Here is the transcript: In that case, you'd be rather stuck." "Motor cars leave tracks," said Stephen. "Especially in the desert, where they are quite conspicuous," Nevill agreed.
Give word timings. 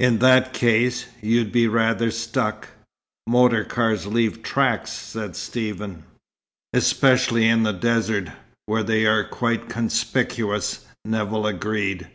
In 0.00 0.20
that 0.20 0.54
case, 0.54 1.08
you'd 1.20 1.52
be 1.52 1.68
rather 1.68 2.10
stuck." 2.10 2.68
"Motor 3.26 3.64
cars 3.64 4.06
leave 4.06 4.42
tracks," 4.42 4.90
said 4.90 5.36
Stephen. 5.36 6.04
"Especially 6.72 7.46
in 7.46 7.64
the 7.64 7.74
desert, 7.74 8.30
where 8.64 8.82
they 8.82 9.04
are 9.04 9.24
quite 9.24 9.68
conspicuous," 9.68 10.86
Nevill 11.04 11.46
agreed. 11.46 12.08